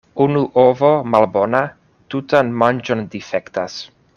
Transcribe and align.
Unu 0.23 0.39
ovo 0.61 0.89
malbona 1.15 1.61
tutan 2.15 2.53
manĝon 2.63 3.07
difektas. 3.17 3.79